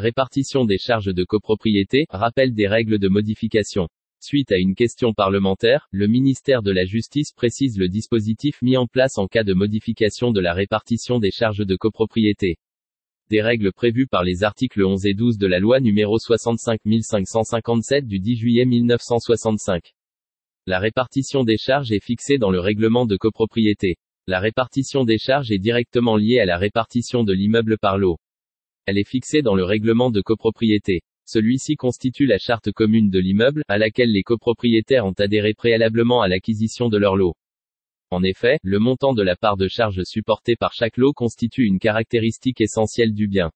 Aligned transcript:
Répartition 0.00 0.64
des 0.64 0.78
charges 0.78 1.12
de 1.12 1.24
copropriété, 1.24 2.06
rappel 2.08 2.54
des 2.54 2.66
règles 2.66 2.98
de 2.98 3.08
modification. 3.08 3.86
Suite 4.18 4.50
à 4.50 4.56
une 4.56 4.74
question 4.74 5.12
parlementaire, 5.12 5.88
le 5.90 6.06
ministère 6.06 6.62
de 6.62 6.70
la 6.70 6.86
Justice 6.86 7.34
précise 7.36 7.76
le 7.78 7.86
dispositif 7.86 8.62
mis 8.62 8.78
en 8.78 8.86
place 8.86 9.18
en 9.18 9.26
cas 9.26 9.44
de 9.44 9.52
modification 9.52 10.32
de 10.32 10.40
la 10.40 10.54
répartition 10.54 11.18
des 11.18 11.30
charges 11.30 11.66
de 11.66 11.76
copropriété. 11.76 12.56
Des 13.28 13.42
règles 13.42 13.74
prévues 13.74 14.06
par 14.06 14.24
les 14.24 14.42
articles 14.42 14.82
11 14.82 15.04
et 15.04 15.12
12 15.12 15.36
de 15.36 15.46
la 15.46 15.58
loi 15.58 15.80
numéro 15.80 16.18
65 16.18 16.80
557 17.02 18.06
du 18.06 18.20
10 18.20 18.36
juillet 18.36 18.64
1965. 18.64 19.92
La 20.64 20.78
répartition 20.78 21.44
des 21.44 21.58
charges 21.58 21.92
est 21.92 22.02
fixée 22.02 22.38
dans 22.38 22.50
le 22.50 22.60
règlement 22.60 23.04
de 23.04 23.18
copropriété. 23.18 23.96
La 24.26 24.40
répartition 24.40 25.04
des 25.04 25.18
charges 25.18 25.50
est 25.50 25.58
directement 25.58 26.16
liée 26.16 26.40
à 26.40 26.46
la 26.46 26.56
répartition 26.56 27.22
de 27.22 27.34
l'immeuble 27.34 27.76
par 27.76 27.98
lot. 27.98 28.16
Elle 28.86 28.98
est 28.98 29.08
fixée 29.08 29.42
dans 29.42 29.54
le 29.54 29.64
règlement 29.64 30.10
de 30.10 30.20
copropriété. 30.20 31.02
Celui-ci 31.24 31.76
constitue 31.76 32.26
la 32.26 32.38
charte 32.38 32.72
commune 32.72 33.08
de 33.08 33.20
l'immeuble, 33.20 33.62
à 33.68 33.78
laquelle 33.78 34.10
les 34.10 34.22
copropriétaires 34.22 35.06
ont 35.06 35.12
adhéré 35.12 35.54
préalablement 35.54 36.22
à 36.22 36.28
l'acquisition 36.28 36.88
de 36.88 36.98
leur 36.98 37.14
lot. 37.14 37.34
En 38.10 38.24
effet, 38.24 38.58
le 38.64 38.80
montant 38.80 39.14
de 39.14 39.22
la 39.22 39.36
part 39.36 39.56
de 39.56 39.68
charge 39.68 40.02
supportée 40.02 40.56
par 40.56 40.72
chaque 40.72 40.96
lot 40.96 41.12
constitue 41.12 41.66
une 41.66 41.78
caractéristique 41.78 42.60
essentielle 42.60 43.14
du 43.14 43.28
bien. 43.28 43.52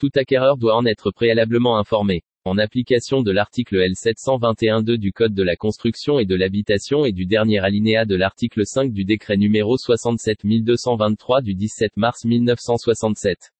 Tout 0.00 0.10
acquéreur 0.16 0.56
doit 0.56 0.74
en 0.74 0.84
être 0.84 1.12
préalablement 1.12 1.78
informé. 1.78 2.22
En 2.44 2.58
application 2.58 3.22
de 3.22 3.30
l'article 3.30 3.76
L721-2 3.76 4.96
du 4.96 5.12
Code 5.12 5.34
de 5.34 5.42
la 5.42 5.54
construction 5.54 6.18
et 6.18 6.26
de 6.26 6.34
l'habitation 6.34 7.04
et 7.04 7.12
du 7.12 7.26
dernier 7.26 7.60
alinéa 7.60 8.04
de 8.04 8.16
l'article 8.16 8.66
5 8.66 8.92
du 8.92 9.04
décret 9.04 9.36
numéro 9.36 9.76
67223 9.76 11.42
du 11.42 11.54
17 11.54 11.96
mars 11.96 12.24
1967 12.24 13.52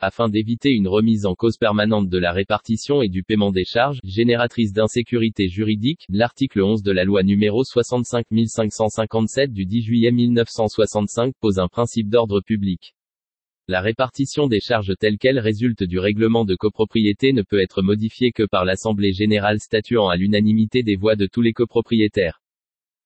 afin 0.00 0.28
d'éviter 0.28 0.70
une 0.70 0.88
remise 0.88 1.26
en 1.26 1.34
cause 1.34 1.58
permanente 1.58 2.08
de 2.08 2.18
la 2.18 2.32
répartition 2.32 3.02
et 3.02 3.08
du 3.08 3.22
paiement 3.22 3.52
des 3.52 3.64
charges, 3.64 4.00
génératrice 4.02 4.72
d'insécurité 4.72 5.48
juridique, 5.48 6.04
l'article 6.08 6.62
11 6.62 6.82
de 6.82 6.90
la 6.90 7.04
loi 7.04 7.22
numéro 7.22 7.62
65 7.62 8.24
557 8.46 9.52
du 9.52 9.66
10 9.66 9.82
juillet 9.82 10.10
1965 10.10 11.34
pose 11.40 11.58
un 11.58 11.68
principe 11.68 12.08
d'ordre 12.08 12.40
public. 12.40 12.94
La 13.68 13.82
répartition 13.82 14.48
des 14.48 14.58
charges 14.58 14.94
telle 14.98 15.18
qu'elle 15.18 15.38
résulte 15.38 15.84
du 15.84 15.98
règlement 15.98 16.44
de 16.44 16.56
copropriété 16.56 17.32
ne 17.32 17.42
peut 17.42 17.60
être 17.60 17.82
modifiée 17.82 18.32
que 18.32 18.42
par 18.42 18.64
l'Assemblée 18.64 19.12
générale 19.12 19.60
statuant 19.60 20.08
à 20.08 20.16
l'unanimité 20.16 20.82
des 20.82 20.96
voix 20.96 21.14
de 21.14 21.28
tous 21.30 21.42
les 21.42 21.52
copropriétaires. 21.52 22.40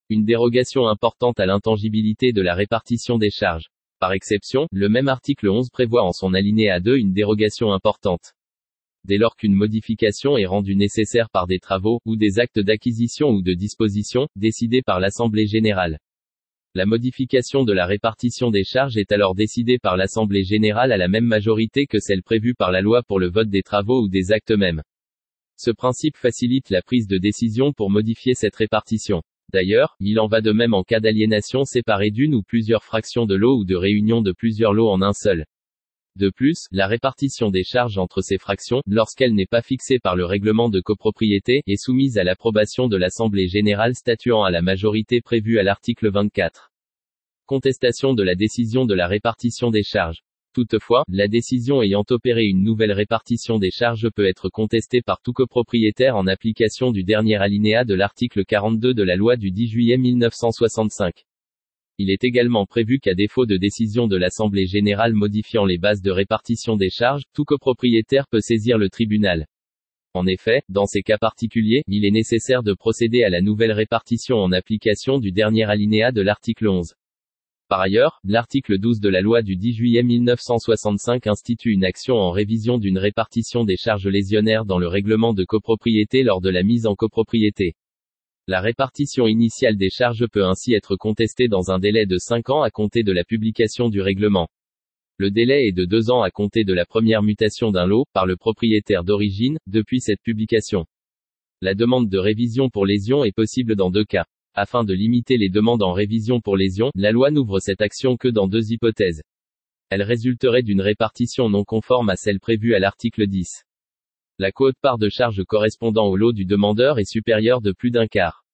Une 0.08 0.24
dérogation 0.24 0.86
importante 0.86 1.40
à 1.40 1.46
l'intangibilité 1.46 2.32
de 2.32 2.40
la 2.40 2.54
répartition 2.54 3.18
des 3.18 3.30
charges. 3.30 3.70
Par 4.04 4.12
exception, 4.12 4.68
le 4.70 4.90
même 4.90 5.08
article 5.08 5.48
11 5.48 5.70
prévoit 5.70 6.02
en 6.02 6.12
son 6.12 6.34
alinéa 6.34 6.78
2 6.78 6.98
une 6.98 7.14
dérogation 7.14 7.72
importante. 7.72 8.34
Dès 9.04 9.16
lors 9.16 9.34
qu'une 9.34 9.54
modification 9.54 10.36
est 10.36 10.44
rendue 10.44 10.76
nécessaire 10.76 11.30
par 11.30 11.46
des 11.46 11.58
travaux, 11.58 12.00
ou 12.04 12.14
des 12.14 12.38
actes 12.38 12.58
d'acquisition 12.58 13.30
ou 13.30 13.40
de 13.40 13.54
disposition, 13.54 14.28
décidés 14.36 14.82
par 14.82 15.00
l'Assemblée 15.00 15.46
générale. 15.46 16.00
La 16.74 16.84
modification 16.84 17.64
de 17.64 17.72
la 17.72 17.86
répartition 17.86 18.50
des 18.50 18.62
charges 18.62 18.98
est 18.98 19.10
alors 19.10 19.34
décidée 19.34 19.78
par 19.78 19.96
l'Assemblée 19.96 20.44
générale 20.44 20.92
à 20.92 20.98
la 20.98 21.08
même 21.08 21.24
majorité 21.24 21.86
que 21.86 21.98
celle 21.98 22.22
prévue 22.22 22.54
par 22.54 22.72
la 22.72 22.82
loi 22.82 23.02
pour 23.02 23.18
le 23.18 23.30
vote 23.30 23.48
des 23.48 23.62
travaux 23.62 24.02
ou 24.02 24.08
des 24.10 24.32
actes 24.32 24.50
mêmes. 24.50 24.82
Ce 25.56 25.70
principe 25.70 26.18
facilite 26.18 26.68
la 26.68 26.82
prise 26.82 27.06
de 27.06 27.16
décision 27.16 27.72
pour 27.72 27.88
modifier 27.88 28.34
cette 28.34 28.56
répartition. 28.56 29.22
D'ailleurs, 29.54 29.94
il 30.00 30.18
en 30.18 30.26
va 30.26 30.40
de 30.40 30.50
même 30.50 30.74
en 30.74 30.82
cas 30.82 30.98
d'aliénation 30.98 31.64
séparée 31.64 32.10
d'une 32.10 32.34
ou 32.34 32.42
plusieurs 32.42 32.82
fractions 32.82 33.24
de 33.24 33.36
l'eau 33.36 33.60
ou 33.60 33.64
de 33.64 33.76
réunion 33.76 34.20
de 34.20 34.32
plusieurs 34.32 34.72
lots 34.72 34.90
en 34.90 35.00
un 35.00 35.12
seul. 35.12 35.46
De 36.16 36.28
plus, 36.28 36.66
la 36.72 36.88
répartition 36.88 37.52
des 37.52 37.62
charges 37.62 37.96
entre 37.96 38.20
ces 38.20 38.36
fractions, 38.36 38.82
lorsqu'elle 38.84 39.32
n'est 39.32 39.46
pas 39.46 39.62
fixée 39.62 40.00
par 40.00 40.16
le 40.16 40.24
règlement 40.24 40.70
de 40.70 40.80
copropriété, 40.80 41.62
est 41.68 41.80
soumise 41.80 42.18
à 42.18 42.24
l'approbation 42.24 42.88
de 42.88 42.96
l'Assemblée 42.96 43.46
générale 43.46 43.94
statuant 43.94 44.42
à 44.42 44.50
la 44.50 44.60
majorité 44.60 45.20
prévue 45.20 45.60
à 45.60 45.62
l'article 45.62 46.10
24. 46.10 46.72
Contestation 47.46 48.12
de 48.12 48.24
la 48.24 48.34
décision 48.34 48.86
de 48.86 48.94
la 48.94 49.06
répartition 49.06 49.70
des 49.70 49.84
charges. 49.84 50.24
Toutefois, 50.54 51.02
la 51.08 51.26
décision 51.26 51.82
ayant 51.82 52.04
opéré 52.10 52.44
une 52.44 52.62
nouvelle 52.62 52.92
répartition 52.92 53.58
des 53.58 53.72
charges 53.72 54.08
peut 54.14 54.28
être 54.28 54.50
contestée 54.50 55.02
par 55.02 55.20
tout 55.20 55.32
copropriétaire 55.32 56.16
en 56.16 56.28
application 56.28 56.92
du 56.92 57.02
dernier 57.02 57.34
alinéa 57.34 57.84
de 57.84 57.94
l'article 57.94 58.44
42 58.44 58.94
de 58.94 59.02
la 59.02 59.16
loi 59.16 59.34
du 59.34 59.50
10 59.50 59.66
juillet 59.66 59.96
1965. 59.96 61.24
Il 61.98 62.08
est 62.08 62.22
également 62.22 62.66
prévu 62.66 63.00
qu'à 63.00 63.14
défaut 63.14 63.46
de 63.46 63.56
décision 63.56 64.06
de 64.06 64.16
l'Assemblée 64.16 64.66
générale 64.66 65.12
modifiant 65.12 65.64
les 65.64 65.78
bases 65.78 66.02
de 66.02 66.12
répartition 66.12 66.76
des 66.76 66.90
charges, 66.90 67.24
tout 67.32 67.44
copropriétaire 67.44 68.28
peut 68.30 68.40
saisir 68.40 68.78
le 68.78 68.90
tribunal. 68.90 69.48
En 70.12 70.24
effet, 70.28 70.62
dans 70.68 70.86
ces 70.86 71.02
cas 71.02 71.18
particuliers, 71.18 71.82
il 71.88 72.04
est 72.04 72.12
nécessaire 72.12 72.62
de 72.62 72.74
procéder 72.74 73.24
à 73.24 73.28
la 73.28 73.40
nouvelle 73.40 73.72
répartition 73.72 74.36
en 74.36 74.52
application 74.52 75.18
du 75.18 75.32
dernier 75.32 75.64
alinéa 75.64 76.12
de 76.12 76.22
l'article 76.22 76.68
11. 76.68 76.94
Par 77.74 77.80
ailleurs, 77.80 78.20
l'article 78.22 78.78
12 78.78 79.00
de 79.00 79.08
la 79.08 79.20
loi 79.20 79.42
du 79.42 79.56
10 79.56 79.72
juillet 79.72 80.04
1965 80.04 81.26
institue 81.26 81.72
une 81.72 81.84
action 81.84 82.14
en 82.14 82.30
révision 82.30 82.78
d'une 82.78 82.98
répartition 82.98 83.64
des 83.64 83.76
charges 83.76 84.06
lésionnaires 84.06 84.64
dans 84.64 84.78
le 84.78 84.86
règlement 84.86 85.34
de 85.34 85.44
copropriété 85.44 86.22
lors 86.22 86.40
de 86.40 86.50
la 86.50 86.62
mise 86.62 86.86
en 86.86 86.94
copropriété. 86.94 87.74
La 88.46 88.60
répartition 88.60 89.26
initiale 89.26 89.76
des 89.76 89.90
charges 89.90 90.28
peut 90.30 90.44
ainsi 90.44 90.72
être 90.72 90.94
contestée 90.94 91.48
dans 91.48 91.72
un 91.72 91.80
délai 91.80 92.06
de 92.06 92.16
5 92.16 92.48
ans 92.50 92.62
à 92.62 92.70
compter 92.70 93.02
de 93.02 93.10
la 93.10 93.24
publication 93.24 93.88
du 93.88 94.00
règlement. 94.00 94.46
Le 95.16 95.32
délai 95.32 95.66
est 95.66 95.76
de 95.76 95.84
2 95.84 96.12
ans 96.12 96.22
à 96.22 96.30
compter 96.30 96.62
de 96.62 96.74
la 96.74 96.86
première 96.86 97.24
mutation 97.24 97.72
d'un 97.72 97.86
lot, 97.86 98.04
par 98.12 98.24
le 98.24 98.36
propriétaire 98.36 99.02
d'origine, 99.02 99.58
depuis 99.66 100.00
cette 100.00 100.22
publication. 100.22 100.86
La 101.60 101.74
demande 101.74 102.08
de 102.08 102.18
révision 102.18 102.70
pour 102.70 102.86
lésion 102.86 103.24
est 103.24 103.34
possible 103.34 103.74
dans 103.74 103.90
deux 103.90 104.04
cas. 104.04 104.26
Afin 104.56 104.84
de 104.84 104.94
limiter 104.94 105.36
les 105.36 105.48
demandes 105.48 105.82
en 105.82 105.92
révision 105.92 106.40
pour 106.40 106.56
lésion, 106.56 106.92
la 106.94 107.10
loi 107.10 107.32
n'ouvre 107.32 107.58
cette 107.58 107.82
action 107.82 108.16
que 108.16 108.28
dans 108.28 108.46
deux 108.46 108.70
hypothèses. 108.70 109.22
Elle 109.90 110.02
résulterait 110.02 110.62
d'une 110.62 110.80
répartition 110.80 111.48
non 111.48 111.64
conforme 111.64 112.08
à 112.08 112.14
celle 112.14 112.38
prévue 112.38 112.76
à 112.76 112.78
l'article 112.78 113.26
10. 113.26 113.64
La 114.38 114.52
quote-part 114.52 114.98
de 114.98 115.08
charge 115.08 115.42
correspondant 115.44 116.06
au 116.06 116.16
lot 116.16 116.32
du 116.32 116.44
demandeur 116.44 117.00
est 117.00 117.10
supérieure 117.10 117.62
de 117.62 117.72
plus 117.72 117.90
d'un 117.90 118.06
quart. 118.06 118.44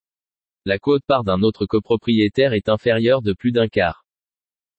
La 0.64 0.78
quote-part 0.78 1.24
d'un 1.24 1.42
autre 1.42 1.66
copropriétaire 1.66 2.54
est 2.54 2.70
inférieure 2.70 3.20
de 3.20 3.34
plus 3.34 3.52
d'un 3.52 3.68
quart. 3.68 4.04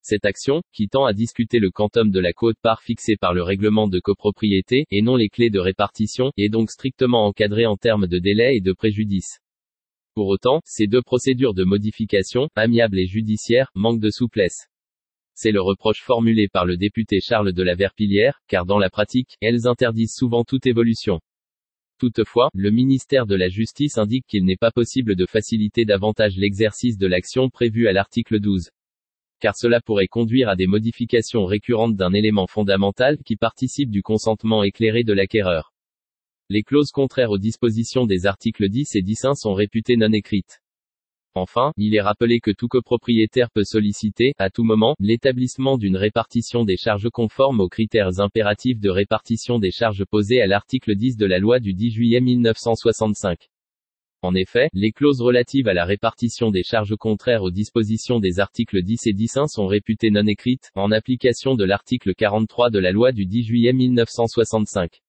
Cette 0.00 0.26
action, 0.26 0.62
qui 0.72 0.88
tend 0.88 1.04
à 1.04 1.12
discuter 1.12 1.60
le 1.60 1.70
quantum 1.70 2.10
de 2.10 2.18
la 2.18 2.32
quote-part 2.32 2.82
fixée 2.82 3.16
par 3.16 3.32
le 3.32 3.44
règlement 3.44 3.86
de 3.86 4.00
copropriété, 4.00 4.86
et 4.90 5.02
non 5.02 5.14
les 5.14 5.28
clés 5.28 5.50
de 5.50 5.60
répartition, 5.60 6.32
est 6.36 6.48
donc 6.48 6.72
strictement 6.72 7.26
encadrée 7.26 7.66
en 7.66 7.76
termes 7.76 8.08
de 8.08 8.18
délai 8.18 8.56
et 8.56 8.60
de 8.60 8.72
préjudice. 8.72 9.41
Pour 10.14 10.28
autant, 10.28 10.60
ces 10.66 10.86
deux 10.86 11.00
procédures 11.00 11.54
de 11.54 11.64
modification, 11.64 12.48
amiable 12.54 12.98
et 12.98 13.06
judiciaire, 13.06 13.70
manquent 13.74 14.00
de 14.00 14.10
souplesse. 14.10 14.68
C'est 15.34 15.52
le 15.52 15.62
reproche 15.62 16.02
formulé 16.02 16.48
par 16.52 16.66
le 16.66 16.76
député 16.76 17.20
Charles 17.20 17.54
de 17.54 17.62
la 17.62 17.74
Verpillière, 17.74 18.42
car 18.46 18.66
dans 18.66 18.78
la 18.78 18.90
pratique, 18.90 19.38
elles 19.40 19.66
interdisent 19.66 20.14
souvent 20.14 20.44
toute 20.44 20.66
évolution. 20.66 21.20
Toutefois, 21.98 22.50
le 22.52 22.70
ministère 22.70 23.24
de 23.24 23.36
la 23.36 23.48
Justice 23.48 23.96
indique 23.96 24.26
qu'il 24.26 24.44
n'est 24.44 24.56
pas 24.56 24.70
possible 24.70 25.16
de 25.16 25.24
faciliter 25.24 25.86
davantage 25.86 26.36
l'exercice 26.36 26.98
de 26.98 27.06
l'action 27.06 27.48
prévue 27.48 27.88
à 27.88 27.92
l'article 27.92 28.38
12. 28.38 28.68
Car 29.40 29.56
cela 29.56 29.80
pourrait 29.80 30.08
conduire 30.08 30.50
à 30.50 30.56
des 30.56 30.66
modifications 30.66 31.46
récurrentes 31.46 31.96
d'un 31.96 32.12
élément 32.12 32.46
fondamental 32.46 33.16
qui 33.24 33.36
participe 33.36 33.90
du 33.90 34.02
consentement 34.02 34.62
éclairé 34.62 35.04
de 35.04 35.14
l'acquéreur. 35.14 35.71
Les 36.48 36.62
clauses 36.62 36.90
contraires 36.90 37.30
aux 37.30 37.38
dispositions 37.38 38.06
des 38.06 38.26
articles 38.26 38.68
10 38.68 38.96
et 38.96 39.02
10.1 39.02 39.34
sont 39.34 39.54
réputées 39.54 39.96
non 39.96 40.12
écrites. 40.12 40.60
Enfin, 41.34 41.72
il 41.78 41.94
est 41.94 42.02
rappelé 42.02 42.40
que 42.40 42.50
tout 42.50 42.68
copropriétaire 42.68 43.50
peut 43.50 43.64
solliciter, 43.64 44.34
à 44.36 44.50
tout 44.50 44.64
moment, 44.64 44.94
l'établissement 44.98 45.78
d'une 45.78 45.96
répartition 45.96 46.64
des 46.64 46.76
charges 46.76 47.08
conforme 47.10 47.60
aux 47.60 47.70
critères 47.70 48.20
impératifs 48.20 48.80
de 48.80 48.90
répartition 48.90 49.58
des 49.58 49.70
charges 49.70 50.04
posés 50.04 50.42
à 50.42 50.46
l'article 50.46 50.94
10 50.94 51.16
de 51.16 51.26
la 51.26 51.38
loi 51.38 51.58
du 51.58 51.72
10 51.72 51.90
juillet 51.90 52.20
1965. 52.20 53.48
En 54.24 54.34
effet, 54.34 54.68
les 54.72 54.92
clauses 54.92 55.20
relatives 55.20 55.68
à 55.68 55.74
la 55.74 55.84
répartition 55.84 56.50
des 56.50 56.62
charges 56.62 56.96
contraires 56.96 57.42
aux 57.42 57.50
dispositions 57.50 58.20
des 58.20 58.38
articles 58.38 58.82
10 58.82 59.06
et 59.06 59.12
10.1 59.12 59.48
sont 59.48 59.66
réputées 59.66 60.10
non 60.10 60.26
écrites, 60.26 60.70
en 60.74 60.92
application 60.92 61.54
de 61.54 61.64
l'article 61.64 62.14
43 62.14 62.70
de 62.70 62.78
la 62.78 62.92
loi 62.92 63.10
du 63.10 63.26
10 63.26 63.42
juillet 63.42 63.72
1965. 63.72 65.01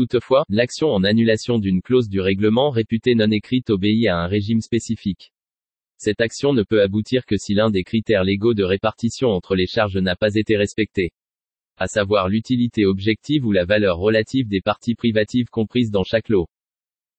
Toutefois, 0.00 0.46
l'action 0.48 0.88
en 0.88 1.04
annulation 1.04 1.58
d'une 1.58 1.82
clause 1.82 2.08
du 2.08 2.20
règlement 2.20 2.70
réputée 2.70 3.14
non 3.14 3.30
écrite 3.30 3.68
obéit 3.68 4.06
à 4.06 4.16
un 4.16 4.28
régime 4.28 4.62
spécifique. 4.62 5.30
Cette 5.98 6.22
action 6.22 6.54
ne 6.54 6.62
peut 6.62 6.80
aboutir 6.80 7.26
que 7.26 7.36
si 7.36 7.52
l'un 7.52 7.68
des 7.68 7.84
critères 7.84 8.24
légaux 8.24 8.54
de 8.54 8.64
répartition 8.64 9.28
entre 9.28 9.54
les 9.54 9.66
charges 9.66 9.98
n'a 9.98 10.16
pas 10.16 10.36
été 10.36 10.56
respecté. 10.56 11.10
À 11.76 11.86
savoir 11.86 12.30
l'utilité 12.30 12.86
objective 12.86 13.44
ou 13.44 13.52
la 13.52 13.66
valeur 13.66 13.98
relative 13.98 14.48
des 14.48 14.62
parties 14.62 14.94
privatives 14.94 15.50
comprises 15.50 15.90
dans 15.90 16.04
chaque 16.04 16.30
lot. 16.30 16.46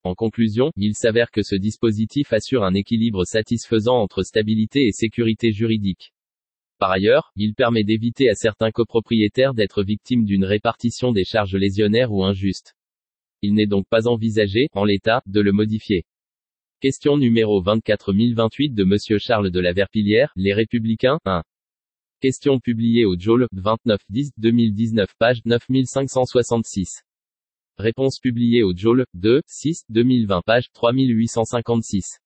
En 0.02 0.16
conclusion, 0.16 0.72
il 0.74 0.96
s'avère 0.96 1.30
que 1.30 1.44
ce 1.44 1.54
dispositif 1.54 2.32
assure 2.32 2.64
un 2.64 2.74
équilibre 2.74 3.24
satisfaisant 3.24 3.98
entre 3.98 4.24
stabilité 4.24 4.88
et 4.88 4.92
sécurité 4.92 5.52
juridique. 5.52 6.12
Par 6.82 6.90
ailleurs, 6.90 7.30
il 7.36 7.54
permet 7.54 7.84
d'éviter 7.84 8.28
à 8.28 8.34
certains 8.34 8.72
copropriétaires 8.72 9.54
d'être 9.54 9.84
victimes 9.84 10.24
d'une 10.24 10.44
répartition 10.44 11.12
des 11.12 11.22
charges 11.22 11.54
lésionnaires 11.54 12.10
ou 12.10 12.24
injuste. 12.24 12.74
Il 13.40 13.54
n'est 13.54 13.68
donc 13.68 13.86
pas 13.88 14.08
envisagé, 14.08 14.66
en 14.72 14.84
l'état, 14.84 15.22
de 15.26 15.40
le 15.40 15.52
modifier. 15.52 16.06
Question 16.80 17.18
numéro 17.18 17.62
24028 17.62 18.70
de 18.70 18.82
Monsieur 18.82 19.18
Charles 19.18 19.52
de 19.52 19.60
la 19.60 19.72
Verpillière, 19.72 20.32
Les 20.34 20.52
Républicains, 20.52 21.20
1. 21.24 21.44
Question 22.20 22.58
publiée 22.58 23.04
au 23.04 23.16
JOL, 23.16 23.46
29-10-2019, 23.54 25.06
page 25.20 25.38
9566. 25.44 27.04
Réponse 27.78 28.18
publiée 28.18 28.64
au 28.64 28.74
JOL, 28.74 29.06
2, 29.14 29.40
6, 29.46 29.84
2020, 29.88 30.40
page 30.44 30.72
3856. 30.72 32.18